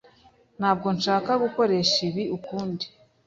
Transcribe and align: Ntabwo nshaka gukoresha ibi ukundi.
Ntabwo 0.59 0.87
nshaka 0.97 1.31
gukoresha 1.43 1.97
ibi 2.09 2.23
ukundi. 2.37 2.85